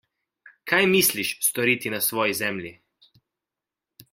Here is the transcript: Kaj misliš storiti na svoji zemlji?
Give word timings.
Kaj 0.71 0.79
misliš 0.93 1.33
storiti 1.49 1.91
na 1.97 1.99
svoji 2.07 2.39
zemlji? 2.43 2.73